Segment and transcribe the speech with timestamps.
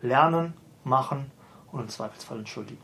[0.00, 0.54] lernen,
[0.84, 1.30] machen
[1.72, 2.80] und im Zweifelsfall entschuldigen.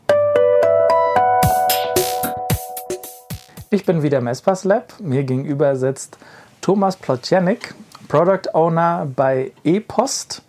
[3.69, 4.93] Ich bin wieder im Espas Lab.
[4.99, 6.17] Mir gegenüber sitzt
[6.61, 7.73] Thomas Plotjanik,
[8.07, 10.43] Product Owner bei ePost,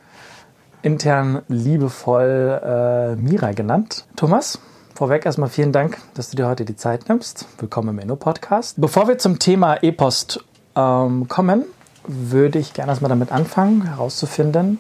[0.83, 4.07] intern liebevoll äh, Mira genannt.
[4.17, 4.59] Thomas,
[4.95, 7.47] vorweg erstmal vielen Dank, dass du dir heute die Zeit nimmst.
[7.59, 8.81] Willkommen im Inno-Podcast.
[8.81, 10.45] Bevor wir zum Thema ePost
[10.75, 11.65] ähm, kommen,
[12.07, 14.79] würde ich gerne erstmal damit anfangen, herauszufinden,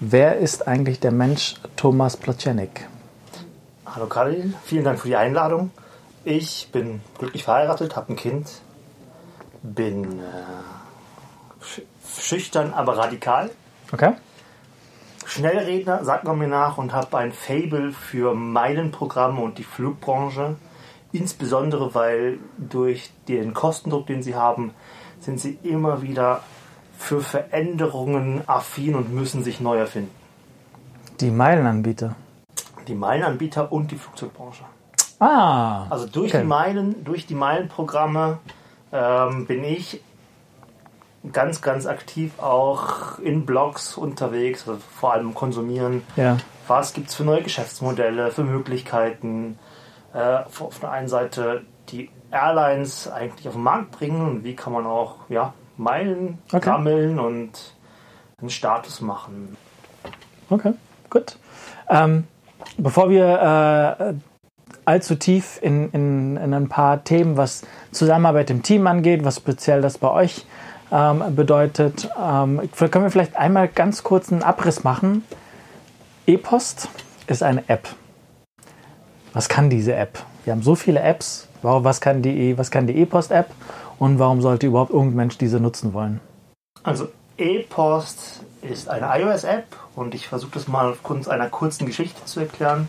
[0.00, 2.88] wer ist eigentlich der Mensch Thomas Plotjanik?
[3.86, 5.70] Hallo Karin, vielen Dank für die Einladung.
[6.24, 8.60] Ich bin glücklich verheiratet, habe ein Kind,
[9.62, 11.64] bin äh,
[12.20, 13.50] schüchtern, aber radikal.
[13.92, 14.12] Okay.
[15.24, 20.56] Schnellredner, sagt man mir nach, und habe ein Fable für Meilenprogramme und die Flugbranche.
[21.12, 24.74] Insbesondere, weil durch den Kostendruck, den sie haben,
[25.20, 26.42] sind sie immer wieder
[26.98, 30.10] für Veränderungen affin und müssen sich neu erfinden.
[31.20, 32.16] Die Meilenanbieter.
[32.86, 34.64] Die Meilenanbieter und die Flugzeugbranche.
[35.20, 35.86] Ah.
[35.88, 36.42] Also durch okay.
[36.42, 38.38] die Meilen, durch die Meilenprogramme
[38.92, 40.02] ähm, bin ich
[41.32, 46.02] ganz, ganz aktiv auch in Blogs unterwegs, also vor allem konsumieren.
[46.16, 46.36] Ja.
[46.66, 49.58] Was gibt es für neue Geschäftsmodelle, für Möglichkeiten?
[50.14, 54.72] Äh, auf der einen Seite die Airlines eigentlich auf den Markt bringen und wie kann
[54.72, 56.64] man auch ja, Meilen Okay.
[56.64, 57.74] sammeln und
[58.40, 59.56] einen Status machen.
[60.50, 60.72] Okay,
[61.10, 61.38] gut.
[61.88, 62.24] Ähm,
[62.76, 64.14] bevor wir äh,
[64.84, 67.62] allzu tief in, in, in ein paar Themen, was
[67.92, 70.46] Zusammenarbeit im Team angeht, was speziell das bei euch
[70.90, 75.24] ähm, bedeutet, ähm, können wir vielleicht einmal ganz kurz einen Abriss machen.
[76.26, 76.88] E-Post
[77.26, 77.88] ist eine App.
[79.32, 80.18] Was kann diese App?
[80.44, 81.46] Wir haben so viele Apps.
[81.60, 83.50] Was kann die was kann die E-Post-App
[83.98, 86.20] und warum sollte überhaupt irgendein Mensch diese nutzen wollen?
[86.82, 92.40] Also E-Post ist eine iOS-App und ich versuche das mal aufgrund einer kurzen Geschichte zu
[92.40, 92.88] erklären.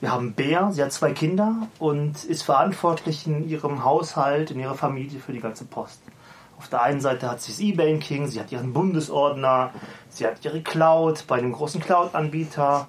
[0.00, 4.74] Wir haben Bea, sie hat zwei Kinder und ist verantwortlich in ihrem Haushalt, in ihrer
[4.74, 6.02] Familie für die ganze Post.
[6.58, 9.70] Auf der einen Seite hat sie das E-Banking, sie hat ihren Bundesordner,
[10.08, 12.86] sie hat ihre Cloud bei einem großen Cloud-Anbieter,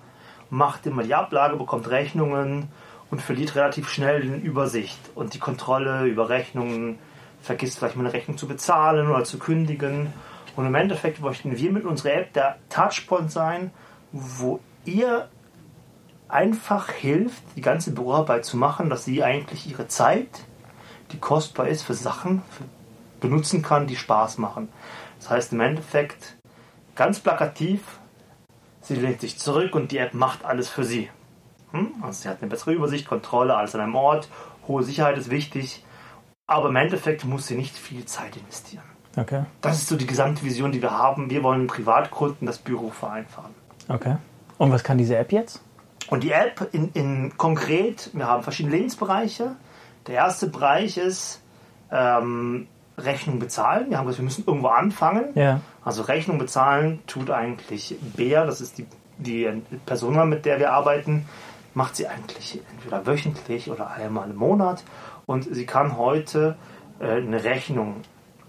[0.50, 2.70] macht immer die Ablage, bekommt Rechnungen
[3.12, 7.00] und verliert relativ schnell die Übersicht und die Kontrolle über Rechnungen,
[7.42, 10.14] vergisst vielleicht mal eine Rechnung zu bezahlen oder zu kündigen.
[10.56, 13.72] Und im Endeffekt möchten wir mit unserer App der Touchpoint sein,
[14.12, 15.30] wo ihr
[16.28, 20.30] einfach hilft, die ganze Büroarbeit zu machen, dass sie eigentlich ihre Zeit,
[21.12, 22.42] die kostbar ist, für Sachen
[23.20, 24.70] benutzen kann, die Spaß machen.
[25.20, 26.38] Das heißt im Endeffekt,
[26.96, 27.82] ganz plakativ,
[28.82, 31.10] sie lehnt sich zurück und die App macht alles für sie.
[31.72, 31.94] Hm?
[32.02, 34.30] Also sie hat eine bessere Übersicht, Kontrolle, alles an einem Ort,
[34.68, 35.84] hohe Sicherheit ist wichtig,
[36.48, 38.84] aber im Endeffekt muss sie nicht viel Zeit investieren.
[39.18, 39.44] Okay.
[39.62, 41.30] Das ist so die gesamte Vision, die wir haben.
[41.30, 43.54] Wir wollen Privatkunden das Büro vereinfachen.
[43.88, 44.18] Okay.
[44.58, 45.62] Und was kann diese App jetzt?
[46.10, 49.56] Und die App in, in konkret, wir haben verschiedene Lebensbereiche.
[50.08, 51.42] Der erste Bereich ist
[51.92, 52.68] ähm,
[52.98, 53.90] Rechnung bezahlen.
[53.90, 55.26] Wir haben gesagt, wir müssen irgendwo anfangen.
[55.36, 55.62] Ja.
[55.84, 58.86] Also Rechnung bezahlen tut eigentlich Bea, das ist die,
[59.18, 59.50] die
[59.86, 61.28] Persona, mit der wir arbeiten,
[61.74, 64.84] macht sie eigentlich entweder wöchentlich oder einmal im Monat.
[65.26, 66.56] Und sie kann heute
[67.00, 67.96] äh, eine Rechnung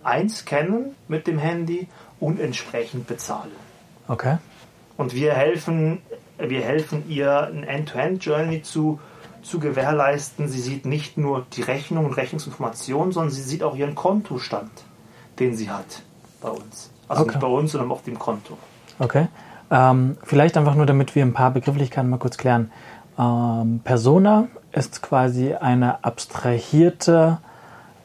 [0.05, 1.89] einscannen mit dem Handy
[2.21, 3.53] und entsprechend bezahlen.
[4.09, 4.39] Okay.
[4.97, 6.01] Und wir helfen,
[6.39, 9.01] wir helfen ihr, eine End-to-End-Journey zu,
[9.43, 10.49] zu gewährleisten.
[10.49, 14.71] Sie sieht nicht nur die Rechnung und Rechnungsinformationen, sondern sie sieht auch ihren Kontostand,
[15.39, 16.03] den sie hat
[16.41, 16.91] bei uns.
[17.09, 17.33] Also Okay.
[17.33, 18.57] nicht bei uns, sondern auf dem Konto.
[18.99, 19.29] Okay.
[19.71, 22.71] Ähm, vielleicht einfach nur, damit wir ein paar Begrifflichkeiten mal kurz klären.
[23.19, 27.39] Ähm, Persona ist quasi eine abstrahierte,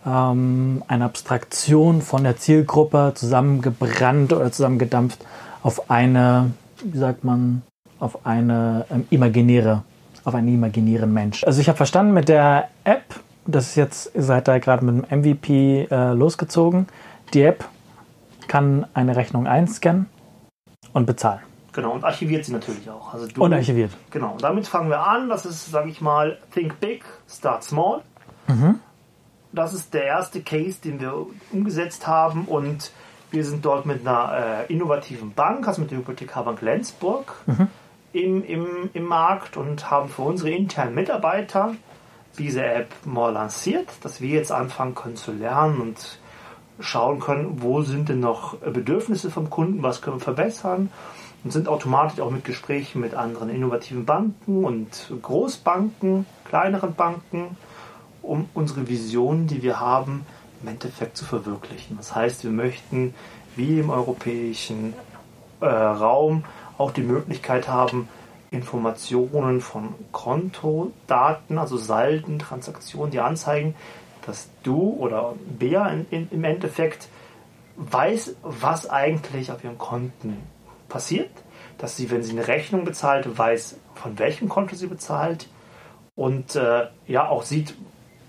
[0.05, 5.25] ähm, eine Abstraktion von der Zielgruppe zusammengebrannt oder zusammengedampft
[5.63, 6.51] auf eine,
[6.83, 7.61] wie sagt man,
[7.99, 9.83] auf eine ähm, imaginäre,
[10.23, 11.43] auf einen imaginären Mensch.
[11.43, 13.03] Also ich habe verstanden mit der App,
[13.45, 16.87] das ist jetzt, ihr seid da gerade mit dem MVP äh, losgezogen.
[17.33, 17.65] Die App
[18.47, 20.07] kann eine Rechnung einscannen
[20.93, 21.50] und bezahlen.
[21.73, 23.13] Genau, und archiviert sie natürlich auch.
[23.13, 23.91] Also du, Und archiviert.
[24.09, 25.29] Genau, und damit fangen wir an.
[25.29, 28.01] Das ist, sage ich mal, Think Big, Start Small.
[29.53, 32.91] Das ist der erste Case, den wir umgesetzt haben und
[33.31, 37.33] wir sind dort mit einer äh, innovativen Bank, also mit der Hypothekarbank Lenzburg,
[38.13, 41.75] im, im, im Markt und haben für unsere internen Mitarbeiter
[42.37, 46.19] diese App mal lanciert, dass wir jetzt anfangen können zu lernen und
[46.79, 50.89] schauen können, wo sind denn noch Bedürfnisse vom Kunden, was können wir verbessern
[51.43, 57.57] und sind automatisch auch mit Gesprächen mit anderen innovativen Banken und Großbanken, kleineren Banken,
[58.21, 60.25] um unsere Vision, die wir haben,
[60.61, 61.97] im Endeffekt zu verwirklichen.
[61.97, 63.15] Das heißt, wir möchten
[63.55, 64.93] wie im europäischen
[65.59, 66.43] äh, Raum
[66.77, 68.07] auch die Möglichkeit haben,
[68.51, 73.75] Informationen von Kontodaten, also Salden, Transaktionen, die anzeigen,
[74.25, 77.07] dass du oder Bea in, in, im Endeffekt
[77.77, 80.37] weiß, was eigentlich auf ihren Konten
[80.91, 81.31] passiert,
[81.77, 85.47] dass sie, wenn sie eine Rechnung bezahlt, weiß, von welchem Konto sie bezahlt
[86.15, 87.75] und äh, ja auch sieht,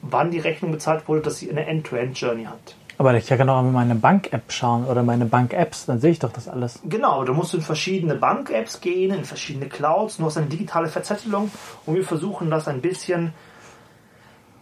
[0.00, 2.76] wann die Rechnung bezahlt wurde, dass sie eine End-to-End-Journey hat.
[2.98, 6.32] Aber ich kann auch mal meine Bank-App schauen oder meine Bank-Apps, dann sehe ich doch
[6.32, 6.80] das alles.
[6.84, 11.50] Genau, du musst in verschiedene Bank-Apps gehen, in verschiedene Clouds, du hast eine digitale Verzettelung
[11.86, 13.32] und wir versuchen das ein bisschen,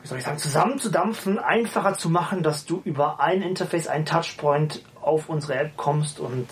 [0.01, 4.83] wie soll ich sagen, zusammenzudampfen, einfacher zu machen, dass du über ein Interface, ein Touchpoint
[5.03, 6.49] auf unsere App kommst und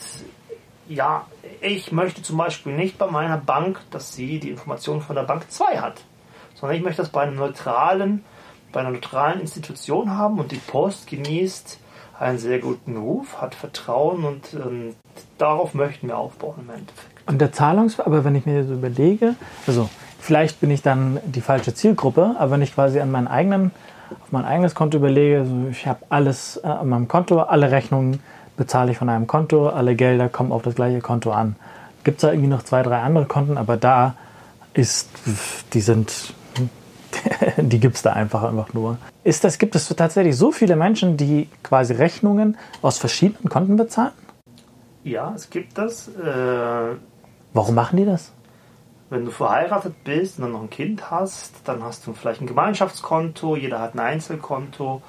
[0.88, 1.26] ja,
[1.60, 5.50] ich möchte zum Beispiel nicht bei meiner Bank, dass sie die Informationen von der Bank
[5.50, 6.02] 2 hat,
[6.54, 8.24] sondern ich möchte das bei einem neutralen
[8.72, 11.78] bei einer neutralen Institution haben und die Post genießt
[12.18, 14.94] einen sehr guten Ruf, hat Vertrauen und ähm,
[15.38, 17.28] darauf möchten wir aufbauen im Endeffekt.
[17.28, 19.36] Und der Zahlungs, aber wenn ich mir so überlege,
[19.66, 19.88] also
[20.18, 23.70] vielleicht bin ich dann die falsche Zielgruppe, aber wenn ich quasi an meinen eigenen,
[24.10, 28.20] auf mein eigenes Konto überlege, also ich habe alles äh, an meinem Konto, alle Rechnungen
[28.58, 31.56] bezahle ich von einem Konto, alle Gelder kommen auf das gleiche Konto an.
[32.04, 34.14] Gibt es da irgendwie noch zwei, drei andere Konten, aber da
[34.74, 35.08] ist,
[35.72, 36.34] die sind
[37.56, 38.98] die gibt es da einfach, einfach nur.
[39.24, 44.12] Ist das, gibt es tatsächlich so viele Menschen, die quasi Rechnungen aus verschiedenen Konten bezahlen?
[45.04, 46.08] Ja, es gibt das.
[46.08, 46.96] Äh,
[47.54, 48.32] Warum machen die das?
[49.10, 52.46] Wenn du verheiratet bist und dann noch ein Kind hast, dann hast du vielleicht ein
[52.46, 55.00] Gemeinschaftskonto, jeder hat ein Einzelkonto.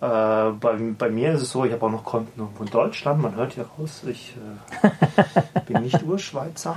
[0.00, 3.22] Äh, bei, bei, mir ist es so, ich habe auch noch Konten irgendwo in Deutschland,
[3.22, 4.36] man hört hier raus, ich
[4.82, 6.76] äh, bin nicht Urschweizer.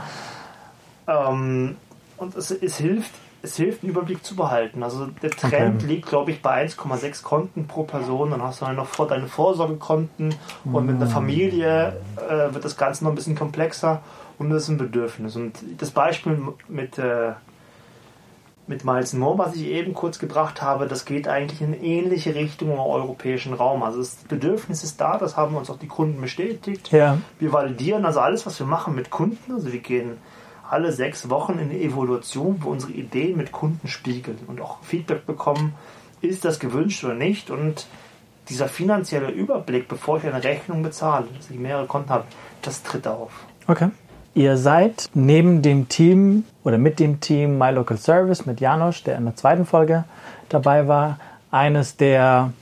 [1.08, 1.76] Ähm,
[2.18, 3.12] und es, es hilft
[3.42, 4.84] es hilft, einen Überblick zu behalten.
[4.84, 5.94] Also der Trend okay.
[5.94, 8.32] liegt, glaube ich, bei 1,6 Konten pro Person.
[8.32, 11.10] Dann hast du dann noch vor deine Vorsorgekonten und mit einer mm.
[11.10, 14.02] Familie äh, wird das Ganze noch ein bisschen komplexer
[14.38, 15.36] und das ist ein Bedürfnis.
[15.36, 16.38] Und das Beispiel
[16.68, 17.32] mit, äh,
[18.70, 22.72] mit Miles More, was ich eben kurz gebracht habe, das geht eigentlich in ähnliche Richtung
[22.72, 23.82] im europäischen Raum.
[23.82, 26.92] Also das Bedürfnis ist da, das haben uns auch die Kunden bestätigt.
[26.92, 27.18] Ja.
[27.40, 29.52] Wir validieren also alles, was wir machen mit Kunden.
[29.52, 30.18] Also wir gehen
[30.70, 35.26] alle sechs Wochen in eine Evaluation, wo unsere Ideen mit Kunden spiegeln und auch Feedback
[35.26, 35.74] bekommen,
[36.22, 37.50] ist das gewünscht oder nicht.
[37.50, 37.88] Und
[38.50, 42.26] dieser finanzielle Überblick, bevor ich eine Rechnung bezahle, dass ich mehrere Konten habe,
[42.62, 43.32] das tritt auf.
[43.66, 43.90] Okay.
[44.40, 49.18] Ihr seid neben dem Team oder mit dem Team My Local Service mit Janosch, der
[49.18, 50.06] in der zweiten Folge
[50.48, 51.20] dabei war,
[51.52, 52.54] eines der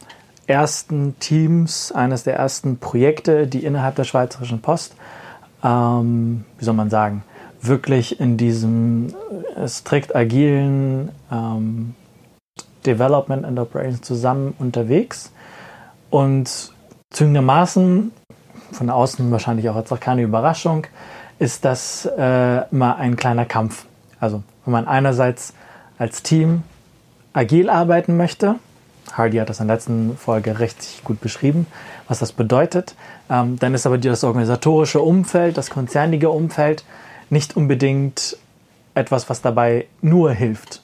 [0.47, 4.95] ersten Teams, eines der ersten Projekte, die innerhalb der Schweizerischen Post,
[5.63, 7.23] ähm, wie soll man sagen,
[7.61, 9.13] wirklich in diesem
[9.55, 11.93] äh, strikt agilen ähm,
[12.87, 15.31] Development and Operations zusammen unterwegs.
[16.09, 16.73] Und
[17.11, 18.11] zwingendermaßen,
[18.71, 20.87] von außen wahrscheinlich auch als auch keine Überraschung,
[21.39, 23.85] ist das äh, immer ein kleiner Kampf.
[24.19, 25.53] Also wenn man einerseits
[25.97, 26.63] als Team
[27.33, 28.55] agil arbeiten möchte,
[29.13, 31.67] Hardy hat das in der letzten Folge richtig gut beschrieben,
[32.07, 32.95] was das bedeutet,
[33.29, 36.83] ähm, dann ist aber das organisatorische Umfeld, das konzernige Umfeld
[37.29, 38.37] nicht unbedingt
[38.95, 40.81] etwas, was dabei nur hilft,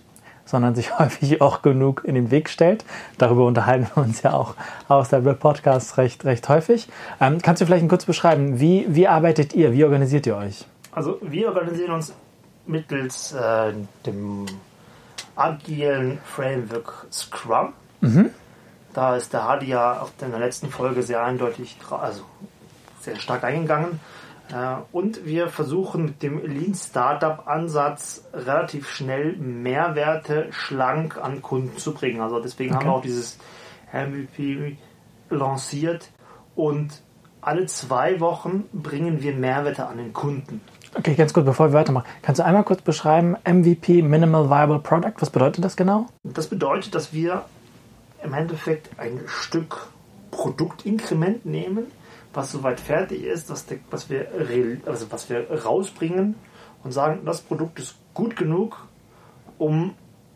[0.53, 2.85] sondern sich häufig auch genug in den Weg stellt.
[3.17, 4.53] Darüber unterhalten wir uns ja auch
[4.87, 6.87] aus der Podcast recht, recht häufig.
[7.19, 10.65] Ähm, kannst du vielleicht kurz beschreiben, wie, wie arbeitet ihr, wie organisiert ihr euch?
[10.91, 12.13] Also wir organisieren uns
[12.67, 13.73] mittels äh,
[14.05, 14.45] dem
[15.35, 17.73] agilen Framework Scrum.
[18.01, 18.29] Mhm.
[18.93, 22.21] Da ist der Hadi ja in der letzten Folge sehr eindeutig, also
[23.01, 23.99] sehr stark eingegangen.
[24.53, 31.77] Äh, und wir versuchen mit dem Lean Startup Ansatz relativ schnell Mehrwerte schlank an Kunden
[31.77, 32.21] zu bringen.
[32.21, 32.85] Also deswegen okay.
[32.85, 33.39] haben wir auch dieses
[33.91, 34.77] MVP
[35.29, 36.11] lanciert
[36.55, 37.01] und
[37.41, 40.61] alle zwei Wochen bringen wir Mehrwerte an den Kunden.
[40.95, 42.05] Okay, ganz gut, bevor wir weitermachen.
[42.21, 46.05] Kannst du einmal kurz beschreiben, MVP, Minimal Viable Product, was bedeutet das genau?
[46.23, 47.43] Das bedeutet, dass wir
[48.23, 49.87] im Endeffekt ein Stück
[50.29, 51.87] Produktinkrement nehmen,
[52.33, 54.27] was soweit fertig ist, was, was, wir,
[54.85, 56.35] also was wir rausbringen
[56.83, 58.87] und sagen, das Produkt ist gut genug,
[59.57, 59.95] um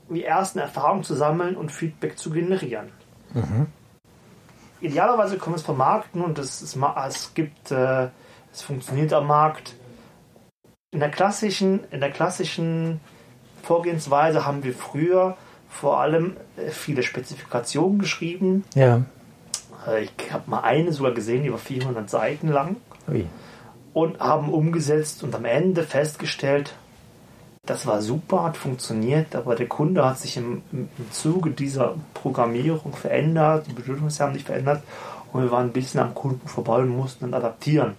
[0.09, 2.91] die ersten Erfahrungen zu sammeln und Feedback zu generieren.
[3.33, 3.67] Mhm.
[4.79, 6.77] Idealerweise wir es vermarkten und es, es,
[7.07, 8.09] es gibt, äh,
[8.53, 9.75] es funktioniert am Markt.
[10.91, 13.01] In der klassischen, in der klassischen
[13.63, 15.35] Vorgehensweise haben wir früher
[15.67, 18.63] vor allem äh, viele Spezifikationen geschrieben.
[18.75, 19.01] Ja.
[19.87, 22.75] Äh, ich habe mal eine sogar gesehen, die war 400 Seiten lang.
[23.07, 23.25] Ui.
[23.93, 26.75] Und haben umgesetzt und am Ende festgestellt,
[27.65, 32.93] das war super, hat funktioniert, aber der Kunde hat sich im, im Zuge dieser Programmierung
[32.93, 34.83] verändert, die Bedürfnisse haben sich verändert
[35.33, 37.95] und wir waren ein bisschen am Kunden vorbei und mussten dann adaptieren.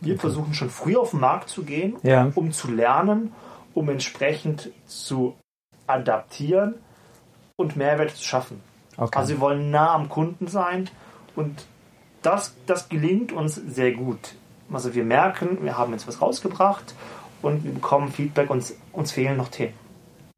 [0.00, 2.30] Wir versuchen schon früh auf den Markt zu gehen, Ja.
[2.34, 3.32] um zu lernen,
[3.74, 5.34] um entsprechend zu
[5.86, 6.76] adaptieren
[7.56, 8.62] und Mehrwert zu schaffen.
[8.96, 9.18] Okay.
[9.18, 10.88] Also wir wollen nah am Kunden sein
[11.36, 11.64] und
[12.22, 14.34] das, das gelingt uns sehr gut.
[14.72, 16.94] Also wir merken, wir haben jetzt was rausgebracht
[17.42, 19.74] und wir bekommen Feedback, uns, uns fehlen noch Themen.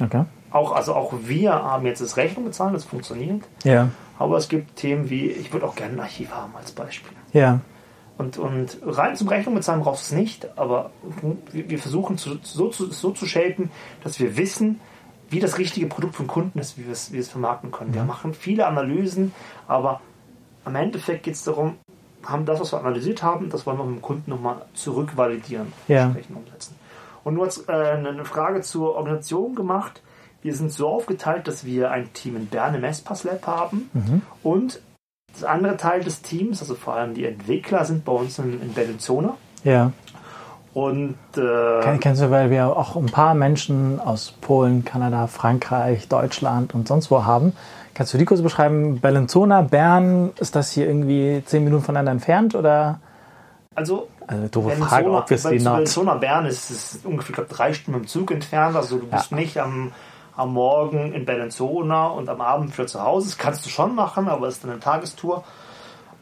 [0.02, 0.24] okay.
[0.50, 3.42] Auch, also auch wir haben jetzt das Rechnung bezahlt, das funktioniert.
[3.64, 3.88] Ja.
[4.18, 7.16] Aber es gibt Themen wie, ich würde auch gerne ein Archiv haben als Beispiel.
[7.32, 7.60] Ja.
[8.18, 10.90] Und, und rein zum Rechnung bezahlen brauchst du es nicht, aber
[11.52, 13.70] wir, wir versuchen zu, so, zu, so zu shapen,
[14.04, 14.80] dass wir wissen,
[15.30, 17.94] wie das richtige Produkt vom Kunden ist, wie wir es, wie wir es vermarkten können.
[17.94, 19.32] Wir machen viele Analysen,
[19.66, 20.02] aber
[20.64, 21.74] am Endeffekt geht es darum,
[22.24, 26.04] haben das, was wir analysiert haben, das wollen wir mit dem Kunden nochmal zurückvalidieren, Ja.
[26.04, 26.76] entsprechend umsetzen.
[27.24, 30.02] Und du hast äh, eine Frage zur Organisation gemacht.
[30.42, 34.80] Wir sind so aufgeteilt, dass wir ein Team in Bern im Espace Lab haben und
[35.32, 38.72] das andere Teil des Teams, also vor allem die Entwickler, sind bei uns in, in
[38.72, 39.34] Bellinzona.
[39.64, 39.92] Ja.
[40.74, 46.08] Und äh, Ken- Kennst du, weil wir auch ein paar Menschen aus Polen, Kanada, Frankreich,
[46.08, 47.52] Deutschland und sonst wo haben.
[47.94, 49.00] Kannst du die kurz beschreiben?
[49.00, 53.00] Bellinzona, Bern, ist das hier irgendwie zehn Minuten voneinander entfernt oder?
[53.74, 55.74] also Also doofe Frage, obviously not.
[55.74, 58.76] Bellinzona Bern ist, ist ungefähr glaub, drei Stunden mit dem Zug entfernt.
[58.76, 59.36] Also du bist Ja.
[59.36, 59.92] nicht am,
[60.36, 63.28] am Morgen in Bellinzona und am Abend für zu Hause.
[63.28, 65.44] Das kannst du schon machen, aber es ist dann eine Tagestour.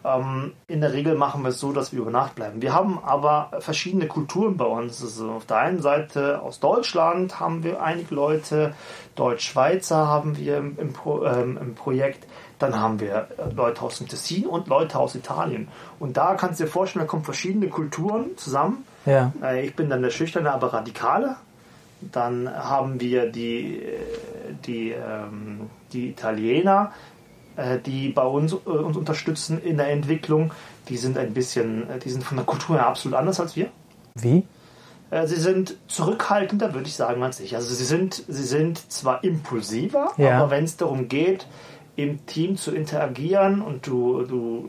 [0.04, 2.62] Ähm, in der Regel machen wir es so, dass wir über Nacht bleiben.
[2.62, 5.02] Wir haben aber verschiedene Kulturen bei uns.
[5.02, 8.75] Also auf der einen Seite aus Deutschland haben wir einige Leute,
[9.16, 12.26] Deutsch-Schweizer haben wir im, im, Pro, ähm, im Projekt.
[12.59, 15.69] Dann haben wir äh, Leute aus dem Tessin und Leute aus Italien.
[15.99, 18.85] Und da kannst du dir vorstellen, da kommen verschiedene Kulturen zusammen.
[19.07, 19.33] Ja.
[19.42, 21.37] Äh, Ich bin dann der Schüchterne, aber Radikale.
[22.00, 23.99] Dann haben wir die, äh,
[24.66, 26.92] die, ähm, die Italiener,
[27.85, 30.52] die bei uns, äh, uns unterstützen in der Entwicklung.
[30.88, 33.67] Die sind ein bisschen, äh, die sind von der Kultur her absolut anders als wir.
[34.14, 34.45] Wie?
[35.11, 37.55] Äh, Sie sind zurückhaltender, würde ich sagen, als ich.
[37.57, 40.38] Also sie sind, sie sind zwar impulsiver, Ja.
[40.38, 41.47] aber wenn es darum geht,
[41.97, 44.69] im Team zu interagieren und du, du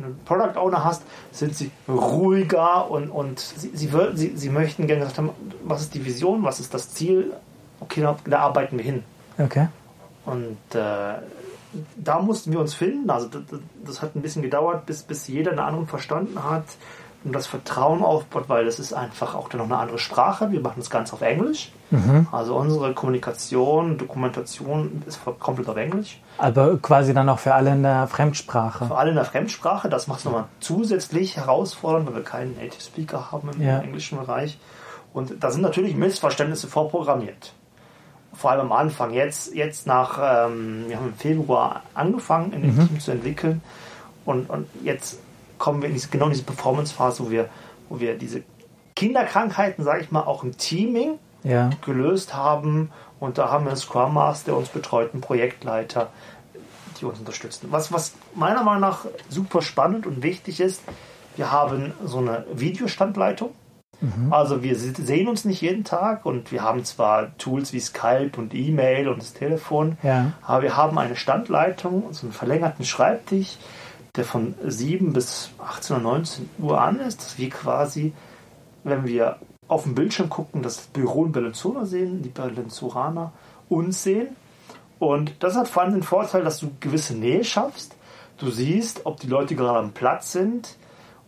[0.00, 4.86] äh, einen Product Owner hast, sind sie ruhiger und, und sie, sie, sie, sie möchten
[4.86, 5.30] gerne gesagt haben,
[5.62, 7.32] was ist die Vision, was ist das Ziel?
[7.80, 9.04] Okay, da, da arbeiten wir hin.
[9.38, 9.68] Okay.
[10.24, 11.14] Und äh,
[11.96, 13.10] da mussten wir uns finden.
[13.10, 13.42] Also das,
[13.84, 16.64] das hat ein bisschen gedauert, bis, bis jeder einen anderen verstanden hat
[17.24, 20.50] und das Vertrauen aufbaut, weil das ist einfach auch dann noch eine andere Sprache.
[20.52, 21.72] Wir machen das Ganze auf Englisch.
[22.32, 26.20] Also unsere Kommunikation, Dokumentation ist komplett auf Englisch.
[26.38, 28.86] Aber quasi dann auch für alle in der Fremdsprache.
[28.86, 29.88] Vor allem in der Fremdsprache.
[29.88, 33.78] Das macht es nochmal zusätzlich herausfordernd, weil wir keinen Native Speaker haben im Ja.
[33.78, 34.58] englischen Bereich.
[35.12, 37.52] Und da sind natürlich Missverständnisse vorprogrammiert.
[38.34, 39.12] Vor allem am Anfang.
[39.12, 43.62] Jetzt, jetzt nach, ähm, wir haben im Februar angefangen, in dem Team zu entwickeln.
[44.24, 45.18] Und, und jetzt
[45.58, 47.48] kommen wir in diese, genau in diese Performance-Phase, wo wir,
[47.88, 48.42] wo wir diese
[48.96, 51.70] Kinderkrankheiten, sage ich mal, auch im Teaming Ja.
[51.84, 52.90] gelöst haben.
[53.20, 56.10] Und da haben wir einen Scrum Master, der uns betreut, einen Projektleiter,
[57.00, 57.68] die uns unterstützen.
[57.70, 60.82] Was, was meiner Meinung nach super spannend und wichtig ist,
[61.36, 63.50] wir haben so eine Videostandleitung.
[64.30, 68.32] Also wir se- sehen uns nicht jeden Tag und wir haben zwar Tools wie Skype
[68.36, 70.32] und E-Mail und das Telefon, Ja.
[70.42, 73.56] aber wir haben eine Standleitung, so einen verlängerten Schreibtisch,
[74.16, 78.12] der von 7 bis 18 oder 19 Uhr an ist, dass wir quasi,
[78.84, 83.32] wenn wir auf dem Bildschirm gucken, das Büro in Bellinzona sehen, die Bellinzoraner
[83.68, 84.28] uns sehen.
[84.98, 87.96] Und das hat vor allem den Vorteil, dass du gewisse Nähe schaffst.
[88.38, 90.76] Du siehst, ob die Leute gerade am Platz sind.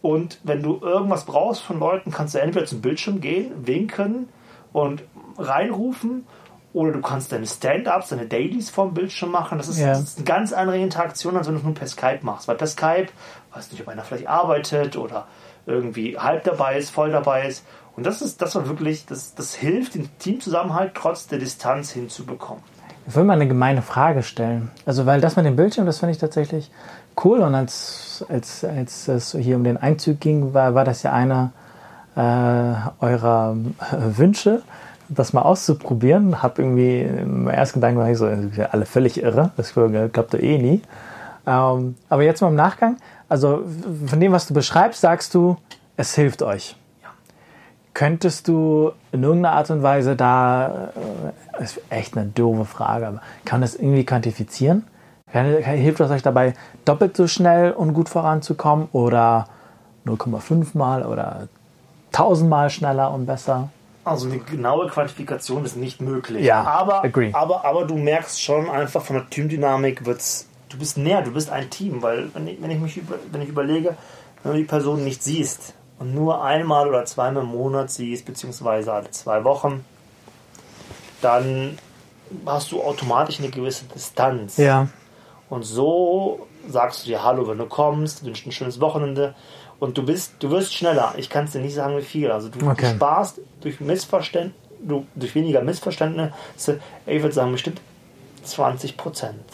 [0.06, 4.28] Und wenn du irgendwas brauchst von Leuten, kannst du entweder zum Bildschirm gehen, winken
[4.72, 5.02] und
[5.36, 6.26] reinrufen.
[6.72, 9.58] Oder du kannst deine Stand-ups, deine Dailies vom Bildschirm machen.
[9.58, 9.88] Das ist, Ja.
[9.88, 12.46] das ist eine ganz andere Interaktion, als wenn du es nur per Skype machst.
[12.46, 13.08] Weil per Skype,
[13.52, 15.26] weiß nicht, ob einer vielleicht arbeitet oder
[15.66, 17.66] irgendwie halb dabei ist, voll dabei ist.
[17.96, 22.62] Und das ist, das war wirklich, das, das hilft, den Teamzusammenhalt trotz der Distanz hinzubekommen.
[23.08, 24.70] Ich will mal eine gemeine Frage stellen.
[24.84, 26.70] Also, weil das mit dem Bildschirm, das finde ich tatsächlich
[27.24, 27.40] cool.
[27.40, 31.52] Und als, als, als es hier um den Einzug ging, war, war das ja einer
[32.16, 33.56] äh, eurer
[33.92, 34.62] äh, Wünsche,
[35.08, 36.42] das mal auszuprobieren.
[36.42, 38.28] Hab irgendwie im ersten Gedanken war ich so,
[38.72, 39.52] alle völlig irre.
[39.56, 40.82] Das glaubt ihr eh nie.
[41.46, 42.96] Ähm, aber jetzt mal im Nachgang.
[43.28, 43.62] Also,
[44.06, 45.56] von dem, was du beschreibst, sagst du,
[45.96, 46.76] es hilft euch.
[47.96, 50.90] Könntest du in irgendeiner Art und Weise da,
[51.58, 54.84] äh, ist echt eine doofe Frage, aber kann das irgendwie quantifizieren?
[55.32, 56.52] Hilft das euch dabei,
[56.84, 59.46] doppelt so schnell und gut voranzukommen oder
[60.04, 61.48] 0,5 mal oder
[62.12, 63.70] 1000 mal schneller und besser?
[64.04, 66.44] Also eine genaue Quantifikation ist nicht möglich.
[66.44, 67.30] Ja, aber, agree.
[67.32, 71.48] aber, aber du merkst schon einfach von der Teamdynamik wird's, du bist näher, du bist
[71.48, 73.96] ein Team, weil wenn ich, wenn ich mich über, wenn ich überlege,
[74.42, 78.92] wenn du die Person nicht siehst und nur einmal oder zweimal im Monat siehst, beziehungsweise
[78.92, 79.84] alle zwei Wochen,
[81.22, 81.78] dann
[82.44, 84.56] hast du automatisch eine gewisse Distanz.
[84.56, 84.88] Ja.
[85.48, 89.34] Und so sagst du dir Hallo, wenn du kommst, wünschst ein schönes Wochenende
[89.78, 91.14] und du bist, du wirst schneller.
[91.16, 92.30] Ich kann es dir nicht sagen, wie viel.
[92.30, 92.90] Also du, Okay.
[92.90, 97.80] du sparst durch Missverständ, du, durch weniger Missverständnisse, ich würde sagen bestimmt
[98.42, 99.44] 20 Prozent.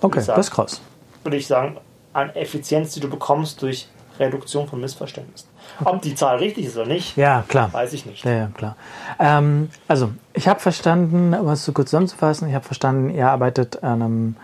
[0.00, 0.80] Okay, das ist krass.
[1.22, 1.76] Würde ich sagen,
[2.14, 3.86] an Effizienz, die du bekommst durch
[4.20, 5.48] Reduktion von Missverständnissen.
[5.84, 7.72] Ob die Zahl richtig ist oder nicht, Ja, klar.
[7.72, 8.24] weiß ich nicht.
[8.24, 8.76] Ja, ja, klar.
[9.18, 13.82] Ähm, also, ich habe verstanden, um es so kurz zusammenzufassen, ich habe verstanden, ihr arbeitet
[13.82, 14.36] an einem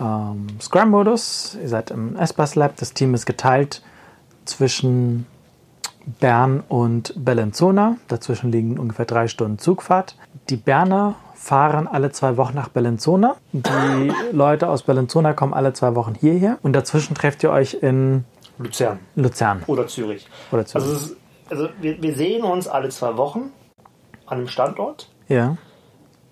[0.00, 3.82] ähm, Scrum-Modus, ihr seid im S-Bus Lab, das Team ist geteilt
[4.44, 5.26] zwischen
[6.20, 10.16] Bern und Bellinzona, dazwischen liegen ungefähr drei Stunden Zugfahrt.
[10.50, 15.94] Die Berner fahren alle zwei Wochen nach Bellinzona, die Leute aus Bellinzona kommen alle zwei
[15.94, 18.24] Wochen hierher und dazwischen trefft ihr euch in
[18.58, 20.26] Luzern Luzern oder Zürich.
[20.52, 20.86] oder Zürich.
[20.86, 21.16] Also, ist,
[21.50, 23.52] also wir, wir sehen uns alle zwei Wochen
[24.26, 25.08] an einem Standort.
[25.28, 25.56] ja,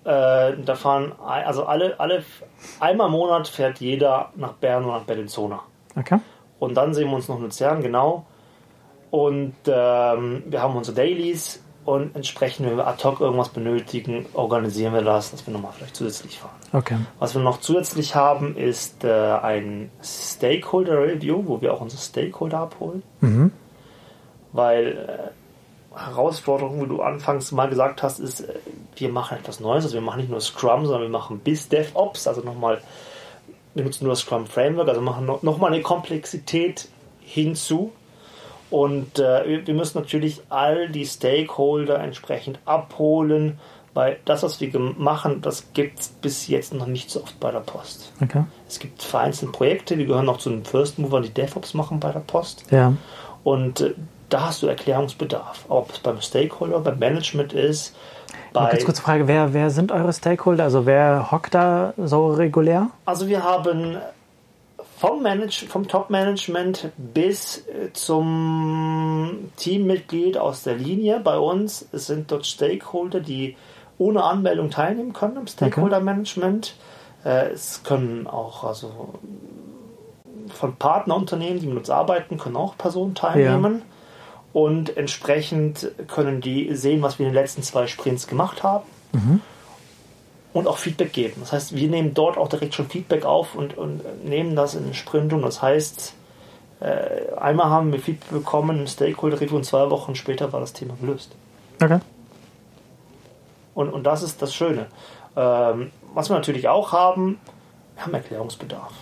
[0.05, 2.23] Äh, da fahren, also alle, alle,
[2.79, 5.61] einmal im Monat fährt jeder nach Bern oder nach Bellinzona.
[5.95, 6.19] okay.
[6.59, 8.25] Und dann sehen wir uns noch in Luzern, genau.
[9.11, 14.93] Und ähm, wir haben unsere Dailies und entsprechend, wenn wir ad hoc irgendwas benötigen, organisieren
[14.93, 16.55] wir das, dass wir nochmal vielleicht zusätzlich fahren.
[16.71, 16.97] Okay.
[17.19, 22.59] Was wir noch zusätzlich haben, ist äh, ein Stakeholder Review, wo wir auch unsere Stakeholder
[22.59, 23.03] abholen.
[24.53, 25.31] Weil
[25.93, 28.53] äh, Herausforderung, wie du anfangs mal gesagt hast, ist, äh,
[28.95, 29.83] wir machen etwas Neues.
[29.83, 32.81] Also wir machen nicht nur Scrum, sondern wir machen bis DevOps, also nochmal,
[33.73, 36.87] wir nutzen nur das Scrum Framework, also machen noch, noch mal eine Komplexität
[37.19, 37.91] hinzu.
[38.73, 43.59] Und äh, wir- müssen natürlich all die Stakeholder entsprechend abholen,
[43.93, 47.51] weil das, was wir machen, das gibt es bis jetzt noch nicht so oft bei
[47.51, 48.11] der Post.
[48.19, 48.45] Okay.
[48.67, 52.11] Es gibt vereinzelt Projekte, die gehören auch zu den First Movern, die DevOps machen bei
[52.11, 52.65] der Post.
[52.71, 52.93] Ja.
[53.43, 53.93] Und äh,
[54.29, 55.65] da hast du Erklärungsbedarf.
[55.69, 57.95] Ob es beim Stakeholder, beim Management ist,
[58.53, 58.71] bei.
[58.71, 60.63] ganz kurze Frage, wer, wer sind eure Stakeholder?
[60.63, 62.89] Also wer hockt da so regulär?
[63.05, 63.97] Also wir haben
[65.03, 71.85] vom, Manage vom Top-Management bis äh, zum Teammitglied aus der Linie bei uns.
[71.91, 73.57] Es sind dort Stakeholder, die
[73.97, 76.75] ohne Anmeldung teilnehmen können im Stakeholder-Management.
[77.25, 79.15] Äh, Es können auch also
[80.47, 83.81] von Partnerunternehmen, die mit uns arbeiten, können auch Personen teilnehmen.
[84.53, 88.85] Und entsprechend können die sehen, was wir in den letzten zwei Sprints gemacht haben
[90.53, 91.35] und auch Feedback geben.
[91.39, 94.83] Das heißt, wir nehmen dort auch direkt schon Feedback auf und, und nehmen das in
[94.83, 95.41] den Sprint um.
[95.41, 96.13] Das heißt,
[96.79, 100.73] äh, einmal haben wir Feedback bekommen im Stakeholder Review und zwei Wochen später war das
[100.73, 101.35] Thema gelöst.
[101.81, 101.99] Okay.
[103.73, 104.87] Und, und das ist das Schöne.
[105.35, 107.39] Ähm, was wir natürlich auch haben,
[107.95, 108.93] wir haben Erklärungsbedarf.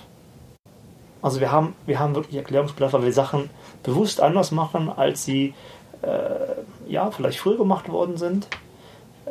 [1.21, 3.49] Also wir haben, wir haben wirklich Erklärungsbedarf, weil wir Sachen
[3.83, 5.53] bewusst anders machen, als sie
[6.01, 8.47] äh, ja vielleicht früher gemacht worden sind.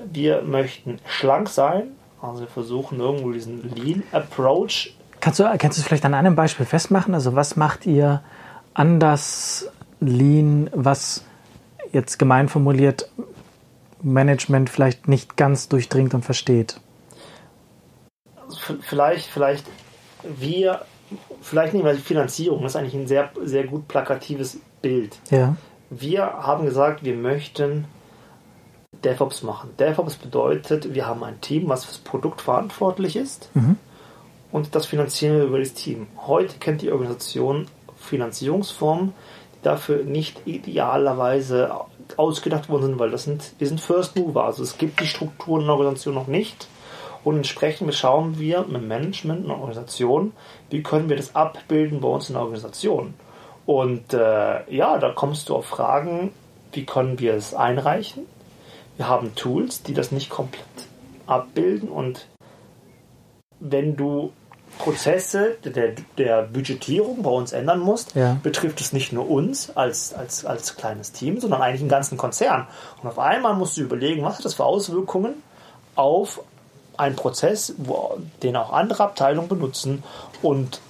[0.05, 4.95] Wir möchten schlank sein, also wir versuchen irgendwo diesen Lean Approach.
[5.21, 7.15] Kannst du, kannst du es vielleicht an einem Beispiel festmachen?
[7.15, 8.23] Also was macht ihr
[8.75, 11.25] anders lean, was
[11.93, 13.11] jetzt gemein formuliert
[14.03, 16.81] Management vielleicht nicht ganz durchdringt und versteht?
[18.81, 19.67] vielleicht, vielleicht
[20.23, 20.83] wir,
[21.41, 25.19] vielleicht nicht, weil die Finanzierung das ist eigentlich ein sehr, sehr gut plakatives Bild.
[25.31, 25.57] Ja.
[25.91, 27.87] Wir haben gesagt, wir möchten
[29.05, 29.71] DevOps machen.
[29.79, 33.51] DevOps bedeutet, wir haben ein Team, was fürs Produkt verantwortlich ist
[34.53, 36.07] und das finanzieren wir über das Team.
[36.27, 39.15] Heute kennt die Organisation Finanzierungsformen,
[39.55, 41.73] die dafür nicht idealerweise
[42.17, 44.45] ausgedacht worden sind, weil das sind, wir sind First Mover.
[44.45, 46.67] Also es gibt die Strukturen in der Organisation noch nicht.
[47.23, 50.33] Und entsprechend schauen wir mit Management und Organisation,
[50.71, 53.13] wie können wir das abbilden bei uns in der Organisation.
[53.67, 56.33] Und äh, ja, da kommst du auf Fragen,
[56.73, 58.27] wie können wir es einreichen?
[59.01, 60.63] Wir haben Tools, die das nicht komplett
[61.27, 62.27] abbilden und
[63.59, 64.31] wenn du
[64.79, 68.37] Prozesse der, der Budgetierung bei uns ändern musst, Ja.
[68.43, 72.67] betrifft es nicht nur uns als, als, als kleines Team, sondern eigentlich einen ganzen Konzern.
[73.03, 75.43] Und auf einmal musst du überlegen, was hat das für Auswirkungen
[75.95, 76.43] auf
[76.99, 80.03] einen Prozess, wo, den auch andere Abteilungen benutzen.
[80.43, 80.83] Und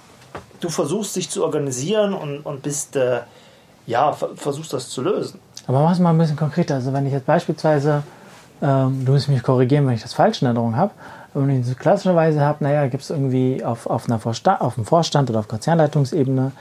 [0.59, 3.21] du versuchst dich zu organisieren und, und bist, äh,
[3.87, 5.39] ja, ver- versuchst das zu lösen.
[5.67, 6.75] Aber mach es mal ein bisschen konkreter.
[6.75, 8.03] Also wenn ich jetzt beispielsweise,
[8.61, 10.91] ähm, du musst mich korrigieren, wenn ich das falsch in Erinnerung habe,
[11.33, 14.85] wenn ich so klassischerweise habe, naja, gibt es irgendwie auf, auf, einer Vorsta auf dem
[14.85, 16.51] Vorstand oder auf Konzernleitungsebene,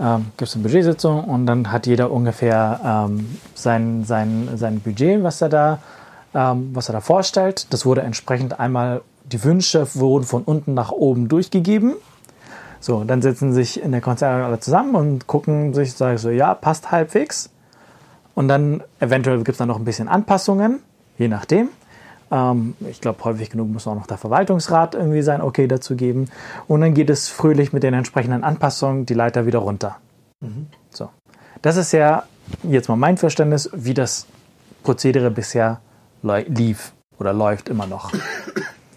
[0.00, 5.22] ähm, gibt es eine Budgetsitzung und dann hat jeder ungefähr ähm, sein, sein, sein Budget,
[5.22, 5.78] was er da
[6.36, 7.72] ähm, was er da vorstellt.
[7.72, 11.94] Das wurde entsprechend einmal, die Wünsche wurden von unten nach oben durchgegeben.
[12.78, 16.54] So, dann sitzen sich in der Konzern alle zusammen und gucken sich, sagen so, ja,
[16.54, 17.50] passt halbwegs.
[18.36, 20.80] Und dann eventuell gibt es dann noch ein bisschen Anpassungen,
[21.16, 21.70] je nachdem.
[22.30, 26.28] Ähm, ich glaube, häufig genug muss auch noch der Verwaltungsrat irgendwie sein Okay dazu geben.
[26.68, 29.96] Und dann geht es fröhlich mit den entsprechenden Anpassungen die Leiter wieder runter.
[30.40, 30.66] Mhm.
[30.90, 31.08] So.
[31.62, 32.24] Das ist ja
[32.62, 34.26] jetzt mal mein Verständnis, wie das
[34.82, 35.80] Prozedere bisher
[36.22, 38.12] lief oder läuft immer noch.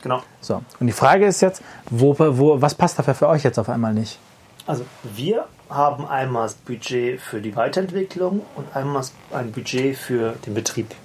[0.01, 0.21] Genau.
[0.39, 0.63] So.
[0.79, 3.93] Und die Frage ist jetzt, wo, wo, was passt dafür für euch jetzt auf einmal
[3.93, 4.17] nicht?
[4.65, 10.53] Also wir haben einmal das Budget für die Weiterentwicklung und einmal ein Budget für den
[10.53, 10.95] Betrieb.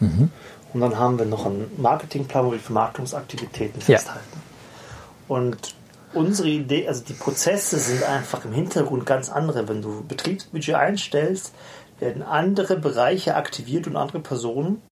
[0.00, 0.30] Mhm.
[0.72, 4.24] Und dann haben wir noch einen Marketingplan, wo wir Vermarktungsaktivitäten festhalten.
[4.32, 5.36] Ja.
[5.36, 5.74] Und
[6.14, 9.68] unsere Idee, also die Prozesse sind einfach im Hintergrund ganz andere.
[9.68, 11.52] Wenn du Betriebsbudget einstellst,
[12.00, 14.82] werden andere Bereiche aktiviert und andere Personen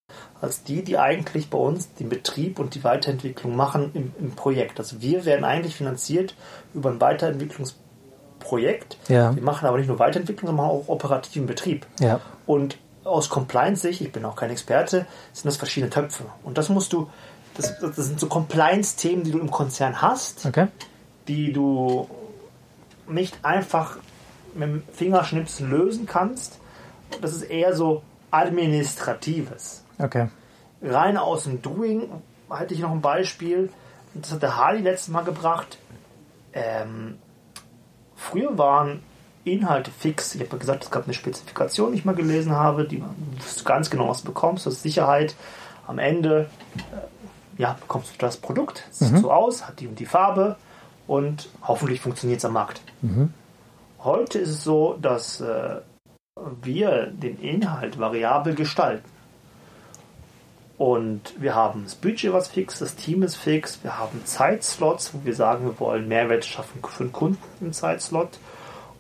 [0.41, 4.79] als die, die eigentlich bei uns den Betrieb und die Weiterentwicklung machen im, im Projekt.
[4.79, 6.35] Also wir werden eigentlich finanziert
[6.75, 6.99] über ein
[8.43, 8.99] Weiterentwicklungsprojekt.
[9.09, 9.35] Ja.
[9.35, 11.87] Wir machen aber nicht nur Weiterentwicklung, sondern auch operativen Betrieb.
[12.01, 12.21] Ja.
[12.47, 16.25] Und aus Compliance-Sicht, ich bin auch kein Experte, sind das verschiedene Töpfe.
[16.45, 17.11] Und das musst du,
[17.57, 20.69] das, das sind so Compliance-Themen, die du im Konzern hast, okay.
[21.29, 22.09] die du
[23.09, 23.99] nicht einfach
[24.55, 26.59] mit dem Fingerschnipsen lösen kannst.
[27.21, 29.85] Das ist eher so administratives.
[29.99, 30.29] Okay.
[30.81, 32.09] Rein aus dem Doing
[32.51, 33.71] hätte ich noch ein Beispiel.
[34.15, 35.79] Das hat der Harley letztes Mal gebracht.
[36.53, 37.19] Ähm,
[38.23, 39.03] früher waren
[39.45, 40.35] Inhalte fix.
[40.35, 43.91] Ich habe gesagt, es gab eine Spezifikation, die ich mal gelesen habe, die du ganz
[43.91, 45.35] genau was bekommst, das ist Sicherheit.
[45.87, 49.19] Am Ende äh, ja, bekommst du das Produkt, sieht mhm.
[49.19, 50.57] so aus, hat die und die Farbe
[51.07, 52.81] und hoffentlich funktioniert es am Markt.
[53.03, 53.35] Mhm.
[53.99, 55.81] Heute ist es so, dass äh,
[56.63, 59.09] wir den Inhalt variabel gestalten.
[60.79, 65.25] Und wir haben das Budget, was fix, das Team ist fix, wir haben Zeitslots, wo
[65.25, 68.39] wir sagen, wir wollen Mehrwert schaffen für den Kunden im Zeitslot.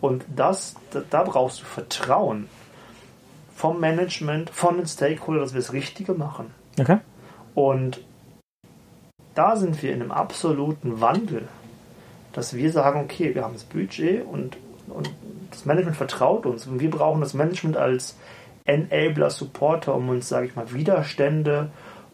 [0.00, 2.48] Und das, da, da brauchst du Vertrauen
[3.54, 6.52] vom Management, von den Stakeholdern, dass wir das Richtige machen.
[6.78, 6.98] Okay.
[7.54, 8.00] Und
[9.34, 11.48] da sind wir in einem absoluten Wandel,
[12.32, 14.56] dass wir sagen, okay, wir haben das Budget und,
[14.88, 15.10] und
[15.50, 18.16] das Management vertraut uns und wir brauchen das Management als
[18.64, 21.70] Enabler, Supporter, um uns, sage ich mal, Widerstände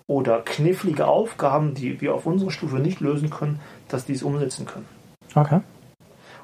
[0.06, 4.66] oder knifflige Aufgaben, die wir auf unserer Stufe nicht lösen können, dass die es umsetzen
[4.66, 4.86] können.
[5.34, 5.60] Okay.